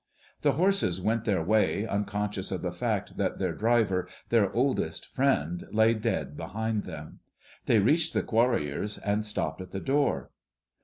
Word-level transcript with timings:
The 0.41 0.53
horses 0.53 0.99
went 0.99 1.25
their 1.25 1.43
way 1.43 1.85
unconscious 1.85 2.51
of 2.51 2.63
the 2.63 2.71
fact 2.71 3.17
that 3.17 3.37
their 3.37 3.53
driver, 3.53 4.07
their 4.29 4.51
oldest 4.51 5.05
friend, 5.05 5.63
lay 5.71 5.93
dead 5.93 6.35
behind 6.35 6.85
them. 6.85 7.19
They 7.67 7.77
reached 7.77 8.15
the 8.15 8.23
quarriers 8.23 8.97
and 8.97 9.23
stopped 9.23 9.61
at 9.61 9.69
the 9.69 9.79
door. 9.79 10.31